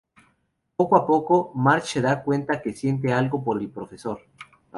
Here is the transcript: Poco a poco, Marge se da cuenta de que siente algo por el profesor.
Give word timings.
Poco 0.77 0.95
a 0.95 1.05
poco, 1.05 1.51
Marge 1.53 1.87
se 1.87 2.01
da 2.01 2.23
cuenta 2.23 2.53
de 2.53 2.61
que 2.63 2.73
siente 2.73 3.13
algo 3.13 3.43
por 3.43 3.61
el 3.61 3.69
profesor. 3.69 4.19